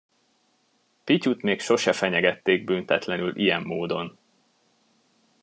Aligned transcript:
Pityut 1.03 1.41
még 1.41 1.59
sose 1.59 1.93
fenyegették 1.93 2.63
büntetlenül 2.63 3.35
ilyen 3.35 3.61
módon. 3.61 4.17